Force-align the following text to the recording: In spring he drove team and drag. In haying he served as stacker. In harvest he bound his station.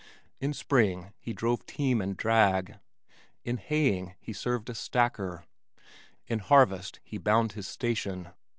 In 0.39 0.53
spring 0.53 1.13
he 1.19 1.31
drove 1.31 1.67
team 1.67 2.01
and 2.01 2.17
drag. 2.17 2.79
In 3.43 3.57
haying 3.57 4.15
he 4.19 4.33
served 4.33 4.71
as 4.71 4.79
stacker. 4.79 5.45
In 6.25 6.39
harvest 6.39 6.99
he 7.03 7.19
bound 7.19 7.51
his 7.51 7.67
station. 7.67 8.29